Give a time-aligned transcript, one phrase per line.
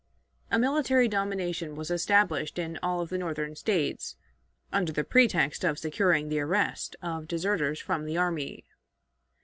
[0.49, 4.15] A military domination was established in all of the Northern States,
[4.73, 8.65] under the pretext of securing the arrest of deserters from the army.